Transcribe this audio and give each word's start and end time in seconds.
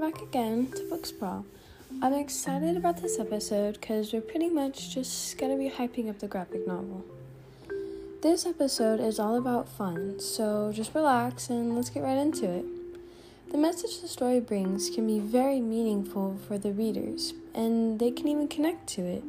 back 0.00 0.22
again 0.22 0.70
to 0.72 0.82
Book 0.88 1.04
Sprawl. 1.04 1.44
I'm 2.02 2.14
excited 2.14 2.76
about 2.76 3.02
this 3.02 3.18
episode 3.18 3.78
because 3.80 4.12
we're 4.12 4.20
pretty 4.20 4.48
much 4.48 4.94
just 4.94 5.36
going 5.36 5.52
to 5.52 5.58
be 5.58 5.68
hyping 5.68 6.08
up 6.08 6.18
the 6.18 6.28
graphic 6.28 6.66
novel. 6.66 7.04
This 8.22 8.46
episode 8.46 9.00
is 9.00 9.18
all 9.18 9.36
about 9.36 9.68
fun, 9.68 10.18
so 10.18 10.72
just 10.74 10.94
relax 10.94 11.50
and 11.50 11.76
let's 11.76 11.90
get 11.90 12.02
right 12.02 12.16
into 12.16 12.48
it. 12.50 12.64
The 13.50 13.58
message 13.58 14.00
the 14.00 14.08
story 14.08 14.40
brings 14.40 14.88
can 14.88 15.06
be 15.06 15.18
very 15.18 15.60
meaningful 15.60 16.38
for 16.46 16.56
the 16.56 16.72
readers, 16.72 17.34
and 17.54 17.98
they 17.98 18.10
can 18.10 18.28
even 18.28 18.48
connect 18.48 18.86
to 18.94 19.02
it. 19.02 19.24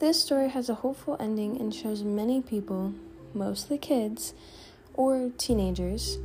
This 0.00 0.20
story 0.20 0.50
has 0.50 0.68
a 0.68 0.74
hopeful 0.74 1.16
ending 1.18 1.58
and 1.58 1.74
shows 1.74 2.02
many 2.02 2.42
people, 2.42 2.92
mostly 3.32 3.78
kids 3.78 4.34
or 4.92 5.30
teenagers, 5.38 6.18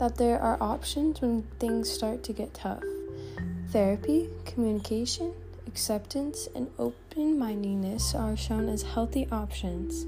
that 0.00 0.16
there 0.16 0.40
are 0.40 0.56
options 0.62 1.20
when 1.20 1.42
things 1.58 1.90
start 1.90 2.24
to 2.24 2.32
get 2.32 2.54
tough. 2.54 2.82
Therapy, 3.68 4.30
communication, 4.46 5.34
acceptance, 5.66 6.48
and 6.54 6.70
open 6.78 7.38
mindedness 7.38 8.14
are 8.14 8.34
shown 8.34 8.70
as 8.70 8.82
healthy 8.82 9.28
options. 9.30 10.06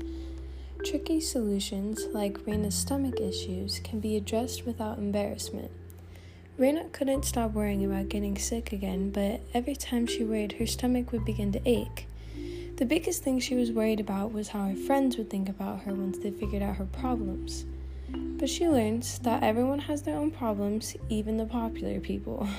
Tricky 0.82 1.20
solutions, 1.20 2.06
like 2.12 2.38
Raina's 2.46 2.74
stomach 2.74 3.20
issues, 3.20 3.80
can 3.80 4.00
be 4.00 4.16
addressed 4.16 4.64
without 4.64 4.96
embarrassment. 4.96 5.70
Raina 6.58 6.90
couldn't 6.92 7.26
stop 7.26 7.52
worrying 7.52 7.84
about 7.84 8.08
getting 8.08 8.38
sick 8.38 8.72
again, 8.72 9.10
but 9.10 9.42
every 9.52 9.76
time 9.76 10.06
she 10.06 10.24
worried, 10.24 10.52
her 10.52 10.66
stomach 10.66 11.12
would 11.12 11.26
begin 11.26 11.52
to 11.52 11.60
ache. 11.68 12.06
The 12.76 12.86
biggest 12.86 13.22
thing 13.22 13.40
she 13.40 13.54
was 13.54 13.70
worried 13.70 14.00
about 14.00 14.32
was 14.32 14.48
how 14.48 14.68
her 14.68 14.74
friends 14.74 15.18
would 15.18 15.28
think 15.28 15.50
about 15.50 15.82
her 15.82 15.94
once 15.94 16.16
they 16.18 16.30
figured 16.30 16.62
out 16.62 16.76
her 16.76 16.86
problems. 16.86 17.66
But 18.12 18.48
she 18.48 18.68
learns 18.68 19.18
that 19.20 19.42
everyone 19.42 19.78
has 19.80 20.02
their 20.02 20.16
own 20.16 20.30
problems, 20.30 20.96
even 21.08 21.36
the 21.36 21.46
popular 21.46 22.00
people. 22.00 22.48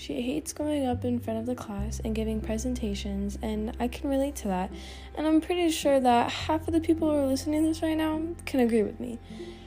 She 0.00 0.22
hates 0.22 0.54
going 0.54 0.86
up 0.86 1.04
in 1.04 1.18
front 1.18 1.40
of 1.40 1.44
the 1.44 1.54
class 1.54 2.00
and 2.02 2.14
giving 2.14 2.40
presentations, 2.40 3.38
and 3.42 3.76
I 3.78 3.86
can 3.86 4.08
relate 4.08 4.34
to 4.36 4.48
that. 4.48 4.72
And 5.14 5.26
I'm 5.26 5.42
pretty 5.42 5.70
sure 5.70 6.00
that 6.00 6.30
half 6.30 6.66
of 6.66 6.72
the 6.72 6.80
people 6.80 7.10
who 7.10 7.18
are 7.18 7.26
listening 7.26 7.64
to 7.64 7.68
this 7.68 7.82
right 7.82 7.98
now 7.98 8.22
can 8.46 8.60
agree 8.60 8.82
with 8.82 8.98
me. 8.98 9.18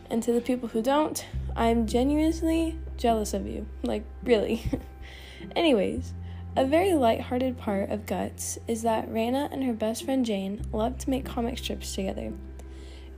And 0.09 0.23
to 0.23 0.33
the 0.33 0.41
people 0.41 0.69
who 0.69 0.81
don't, 0.81 1.23
I'm 1.55 1.85
genuinely 1.85 2.79
jealous 2.97 3.35
of 3.35 3.45
you. 3.45 3.67
Like, 3.83 4.05
really. 4.23 4.63
Anyways, 5.55 6.15
a 6.55 6.65
very 6.65 6.93
light-hearted 6.93 7.59
part 7.59 7.91
of 7.91 8.07
Guts 8.07 8.57
is 8.67 8.81
that 8.81 9.11
Raina 9.11 9.53
and 9.53 9.63
her 9.63 9.73
best 9.73 10.03
friend 10.03 10.25
Jane 10.25 10.65
love 10.71 10.97
to 10.97 11.11
make 11.11 11.25
comic 11.25 11.59
strips 11.59 11.93
together. 11.93 12.33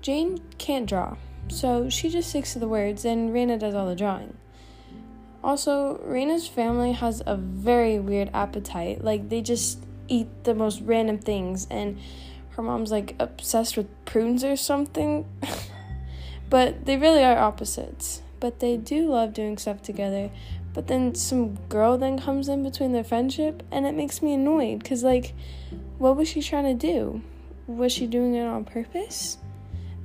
Jane 0.02 0.40
can't 0.58 0.86
draw, 0.86 1.16
so 1.48 1.90
she 1.90 2.10
just 2.10 2.30
sticks 2.30 2.54
to 2.54 2.60
the 2.60 2.68
words, 2.68 3.06
and 3.06 3.32
Raina 3.32 3.60
does 3.60 3.76
all 3.76 3.88
the 3.88 3.96
drawing. 3.96 4.36
Also, 5.44 6.00
Raina's 6.00 6.48
family 6.48 6.94
has 6.94 7.22
a 7.26 7.36
very 7.36 8.00
weird 8.00 8.32
appetite. 8.34 9.04
Like, 9.04 9.30
they 9.30 9.42
just 9.42 9.80
eat 10.08 10.28
the 10.44 10.56
most 10.56 10.82
random 10.82 11.20
things, 11.20 11.68
and 11.70 12.00
her 12.52 12.64
mom's 12.64 12.92
like 12.92 13.16
obsessed 13.20 13.78
with 13.78 13.88
prunes 14.06 14.44
or 14.44 14.56
something. 14.56 15.26
but 16.50 16.86
they 16.86 16.98
really 16.98 17.24
are 17.24 17.38
opposites. 17.38 18.22
But 18.40 18.60
they 18.60 18.78
do 18.78 19.10
love 19.10 19.34
doing 19.34 19.58
stuff 19.58 19.82
together. 19.82 20.32
But 20.74 20.88
then 20.88 21.16
some 21.16 21.56
girl 21.70 21.98
then 21.98 22.20
comes 22.20 22.50
in 22.50 22.64
between 22.64 22.92
their 22.92 23.04
friendship, 23.04 23.64
and 23.72 23.86
it 23.86 23.94
makes 23.94 24.22
me 24.22 24.34
annoyed 24.34 24.80
because, 24.80 25.04
like, 25.04 25.34
what 25.98 26.18
was 26.18 26.28
she 26.28 26.42
trying 26.42 26.78
to 26.78 26.88
do? 26.88 27.22
Was 27.68 27.92
she 27.92 28.08
doing 28.08 28.36
it 28.36 28.46
on 28.46 28.66
purpose? 28.66 29.38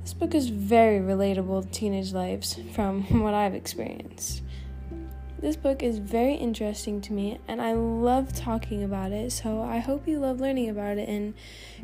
This 0.01 0.13
book 0.13 0.33
is 0.33 0.49
very 0.49 0.99
relatable 0.99 1.63
to 1.63 1.69
teenage 1.69 2.11
lives 2.11 2.59
from 2.73 3.03
what 3.21 3.33
I've 3.33 3.53
experienced. 3.53 4.41
This 5.39 5.55
book 5.55 5.81
is 5.81 5.97
very 5.97 6.35
interesting 6.35 7.01
to 7.01 7.13
me 7.13 7.39
and 7.47 7.61
I 7.61 7.73
love 7.73 8.33
talking 8.35 8.83
about 8.83 9.11
it, 9.11 9.31
so 9.31 9.61
I 9.61 9.79
hope 9.79 10.07
you 10.07 10.19
love 10.19 10.39
learning 10.39 10.69
about 10.69 10.97
it 10.97 11.09
and 11.09 11.33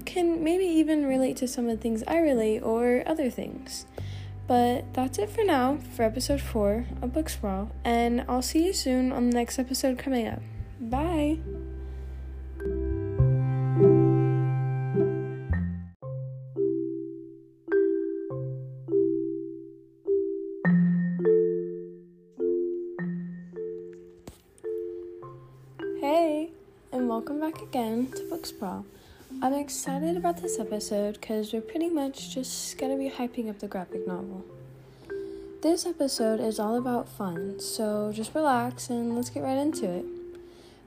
can 0.06 0.44
maybe 0.44 0.66
even 0.66 1.06
relate 1.06 1.38
to 1.38 1.48
some 1.48 1.68
of 1.68 1.72
the 1.72 1.82
things 1.82 2.04
I 2.08 2.20
relate 2.20 2.62
or 2.62 3.04
other 3.08 3.30
things. 3.30 3.86
But 4.48 4.94
that's 4.94 5.18
it 5.18 5.30
for 5.30 5.44
now 5.44 5.78
for 5.96 6.04
episode 6.04 6.40
4 6.40 6.86
of 7.02 7.14
Book 7.14 7.30
Sprawl, 7.30 7.70
and 7.84 8.24
I'll 8.30 8.42
see 8.42 8.66
you 8.66 8.74
soon 8.74 9.12
on 9.12 9.30
the 9.30 9.36
next 9.36 9.60
episode 9.60 9.98
coming 9.98 10.28
up. 10.28 10.42
Bye! 10.80 11.40
Welcome 27.18 27.40
back 27.40 27.60
again 27.64 28.12
to 28.12 28.22
Book 28.30 28.46
Sprawl. 28.46 28.86
I'm 29.42 29.56
excited 29.56 30.18
about 30.18 30.40
this 30.40 30.60
episode 30.60 31.14
because 31.14 31.52
we're 31.52 31.62
pretty 31.62 31.90
much 31.90 32.32
just 32.32 32.78
going 32.78 32.92
to 32.92 32.96
be 32.96 33.10
hyping 33.10 33.50
up 33.50 33.58
the 33.58 33.68
graphic 33.68 34.06
novel. 34.06 34.46
This 35.64 35.88
episode 35.88 36.40
is 36.40 36.60
all 36.60 36.78
about 36.78 37.10
fun, 37.10 37.60
so 37.60 38.12
just 38.14 38.36
relax 38.36 38.92
and 38.92 39.16
let's 39.16 39.32
get 39.32 39.42
right 39.42 39.58
into 39.58 39.90
it. 39.90 40.06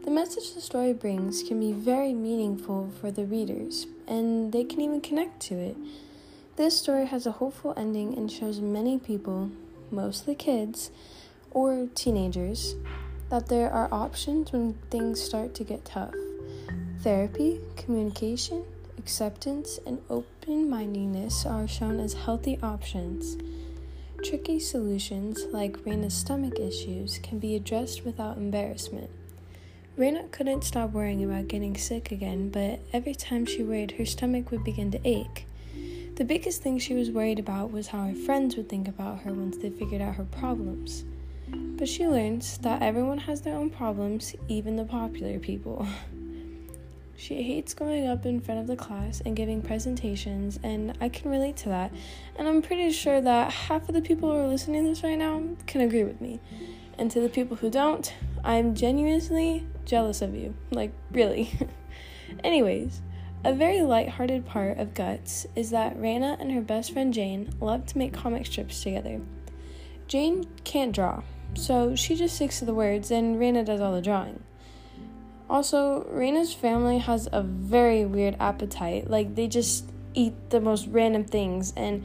The 0.04 0.12
message 0.12 0.54
the 0.54 0.60
story 0.60 0.92
brings 0.92 1.42
can 1.42 1.58
be 1.58 1.72
very 1.72 2.14
meaningful 2.14 2.92
for 3.00 3.10
the 3.10 3.24
readers, 3.24 3.88
and 4.06 4.52
they 4.52 4.62
can 4.62 4.80
even 4.80 5.00
connect 5.00 5.41
to 5.48 5.56
it. 5.56 5.76
This 6.54 6.78
story 6.78 7.06
has 7.06 7.26
a 7.26 7.32
hopeful 7.32 7.74
ending 7.76 8.16
and 8.16 8.30
shows 8.30 8.60
many 8.60 9.00
people, 9.00 9.50
mostly 9.91 10.36
kids 10.36 10.92
or 11.50 11.88
teenagers, 11.97 12.76
that 13.30 13.46
there 13.46 13.72
are 13.72 13.88
options 13.92 14.52
when 14.52 14.74
things 14.91 15.22
start 15.22 15.54
to 15.54 15.64
get 15.64 15.84
tough. 15.84 16.14
Therapy, 17.02 17.60
communication, 17.76 18.64
acceptance, 18.98 19.78
and 19.86 20.02
open 20.10 20.68
mindedness 20.68 21.46
are 21.46 21.66
shown 21.66 22.00
as 22.00 22.12
healthy 22.14 22.58
options. 22.62 23.38
Tricky 24.24 24.60
solutions, 24.60 25.46
like 25.50 25.78
Raina's 25.84 26.12
stomach 26.12 26.58
issues, 26.58 27.18
can 27.22 27.38
be 27.38 27.56
addressed 27.56 28.04
without 28.04 28.36
embarrassment. 28.36 29.10
Raina 29.97 30.30
couldn't 30.30 30.64
stop 30.64 30.91
worrying 30.91 31.24
about 31.24 31.48
getting 31.48 31.76
sick 31.76 32.10
again, 32.10 32.50
but 32.50 32.80
every 32.92 33.14
time 33.14 33.47
she 33.47 33.62
worried, 33.62 33.92
her 33.92 34.04
stomach 34.04 34.50
would 34.50 34.64
begin 34.64 34.91
to 34.91 35.00
ache. 35.04 35.47
The 36.16 36.24
biggest 36.24 36.62
thing 36.62 36.78
she 36.78 36.94
was 36.94 37.10
worried 37.10 37.38
about 37.38 37.70
was 37.70 37.88
how 37.88 38.06
her 38.06 38.14
friends 38.14 38.56
would 38.56 38.68
think 38.68 38.88
about 38.88 39.20
her 39.20 39.32
once 39.32 39.56
they 39.56 39.70
figured 39.70 40.02
out 40.02 40.16
her 40.16 40.24
problems. 40.24 41.04
But 41.76 41.88
she 41.88 42.06
learns 42.06 42.58
that 42.58 42.82
everyone 42.82 43.18
has 43.18 43.40
their 43.40 43.56
own 43.56 43.70
problems, 43.70 44.34
even 44.48 44.76
the 44.76 44.84
popular 44.84 45.38
people. 45.38 45.86
She 47.20 47.42
hates 47.42 47.74
going 47.74 48.06
up 48.06 48.24
in 48.24 48.40
front 48.40 48.62
of 48.62 48.66
the 48.66 48.76
class 48.76 49.20
and 49.26 49.36
giving 49.36 49.60
presentations, 49.60 50.58
and 50.62 50.96
I 51.02 51.10
can 51.10 51.30
relate 51.30 51.54
to 51.58 51.68
that. 51.68 51.92
And 52.36 52.48
I'm 52.48 52.62
pretty 52.62 52.90
sure 52.92 53.20
that 53.20 53.52
half 53.52 53.86
of 53.90 53.94
the 53.94 54.00
people 54.00 54.32
who 54.32 54.38
are 54.38 54.48
listening 54.48 54.84
to 54.84 54.88
this 54.88 55.02
right 55.02 55.18
now 55.18 55.42
can 55.66 55.82
agree 55.82 56.02
with 56.02 56.22
me. 56.22 56.40
And 56.96 57.10
to 57.10 57.20
the 57.20 57.28
people 57.28 57.58
who 57.58 57.68
don't, 57.68 58.10
I'm 58.42 58.74
genuinely 58.74 59.66
jealous 59.84 60.22
of 60.22 60.34
you. 60.34 60.54
Like, 60.70 60.92
really. 61.12 61.52
Anyways, 62.42 63.02
a 63.44 63.52
very 63.52 63.82
light-hearted 63.82 64.46
part 64.46 64.78
of 64.78 64.94
Guts 64.94 65.46
is 65.54 65.68
that 65.70 65.98
Raina 65.98 66.40
and 66.40 66.50
her 66.52 66.62
best 66.62 66.90
friend 66.90 67.12
Jane 67.12 67.52
love 67.60 67.84
to 67.88 67.98
make 67.98 68.14
comic 68.14 68.46
strips 68.46 68.82
together. 68.82 69.20
Jane 70.08 70.46
can't 70.64 70.94
draw, 70.94 71.22
so 71.54 71.94
she 71.94 72.14
just 72.14 72.36
sticks 72.36 72.58
to 72.60 72.64
the 72.64 72.74
words, 72.74 73.10
and 73.10 73.36
Raina 73.36 73.64
does 73.64 73.80
all 73.80 73.92
the 73.92 74.02
drawing. 74.02 74.42
Also, 75.48 76.04
Raina's 76.12 76.54
family 76.54 76.98
has 76.98 77.28
a 77.32 77.42
very 77.42 78.04
weird 78.04 78.36
appetite. 78.38 79.10
Like, 79.10 79.34
they 79.34 79.48
just 79.48 79.84
eat 80.14 80.34
the 80.50 80.60
most 80.60 80.86
random 80.88 81.24
things, 81.24 81.72
and 81.76 82.04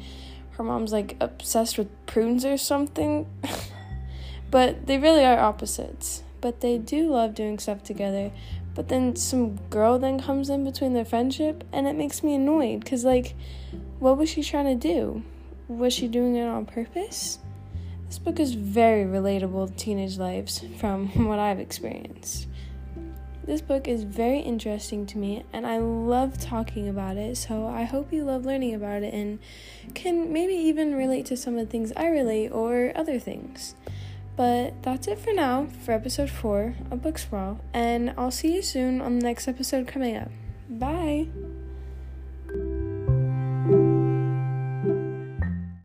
her 0.52 0.64
mom's 0.64 0.92
like 0.92 1.16
obsessed 1.20 1.78
with 1.78 1.90
prunes 2.06 2.46
or 2.46 2.58
something. 2.58 3.28
but 4.52 4.88
they 4.88 4.98
really 4.98 5.24
are 5.24 5.38
opposites. 5.38 6.24
But 6.42 6.62
they 6.62 6.78
do 6.78 7.10
love 7.10 7.36
doing 7.36 7.60
stuff 7.60 7.84
together. 7.84 8.32
But 8.74 8.90
then 8.90 9.16
some 9.16 9.56
girl 9.70 10.00
then 10.00 10.20
comes 10.20 10.50
in 10.50 10.64
between 10.64 10.94
their 10.94 11.06
friendship, 11.06 11.64
and 11.72 11.88
it 11.88 11.96
makes 11.96 12.24
me 12.24 12.36
annoyed 12.36 12.82
because, 12.82 13.06
like, 13.06 13.36
what 14.00 14.18
was 14.18 14.30
she 14.30 14.44
trying 14.44 14.80
to 14.80 14.88
do? 14.88 15.24
Was 15.68 15.94
she 15.94 16.08
doing 16.08 16.36
it 16.36 16.46
on 16.46 16.66
purpose? 16.66 17.40
This 18.16 18.24
book 18.24 18.40
is 18.40 18.54
very 18.54 19.04
relatable 19.04 19.68
to 19.68 19.76
teenage 19.76 20.18
lives 20.18 20.64
from 20.78 21.08
what 21.28 21.38
I've 21.38 21.60
experienced. 21.60 22.48
This 23.44 23.60
book 23.60 23.90
is 23.90 24.04
very 24.04 24.40
interesting 24.40 25.06
to 25.08 25.18
me 25.18 25.44
and 25.52 25.68
I 25.68 25.80
love 25.80 26.40
talking 26.40 26.88
about 26.88 27.18
it, 27.18 27.36
so 27.36 27.68
I 27.68 27.84
hope 27.84 28.14
you 28.14 28.24
love 28.24 28.46
learning 28.46 28.74
about 28.74 29.04
it 29.04 29.14
and 29.14 29.38
can 29.96 30.32
maybe 30.32 30.54
even 30.54 30.96
relate 30.96 31.26
to 31.26 31.36
some 31.36 31.58
of 31.58 31.66
the 31.66 31.70
things 31.70 31.92
I 31.98 32.08
relate 32.08 32.54
or 32.54 32.94
other 32.96 33.20
things. 33.20 33.76
But 34.38 34.82
that's 34.82 35.10
it 35.10 35.20
for 35.20 35.34
now 35.34 35.68
for 35.84 35.92
episode 35.92 36.30
4 36.30 36.74
of 36.92 37.02
Book 37.02 37.18
Sprawl, 37.18 37.60
and 37.74 38.14
I'll 38.18 38.32
see 38.32 38.56
you 38.56 38.62
soon 38.62 39.02
on 39.02 39.20
the 39.20 39.26
next 39.26 39.50
episode 39.50 39.88
coming 39.88 40.16
up. 40.16 40.32
Bye! 40.70 41.28